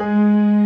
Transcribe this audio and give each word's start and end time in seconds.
Música 0.00 0.57